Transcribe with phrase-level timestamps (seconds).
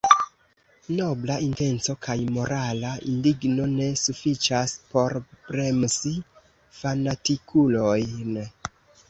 [0.99, 6.15] Nobla intenco kaj morala indigno ne sufiĉas por bremsi
[6.81, 8.43] fanatikulojn.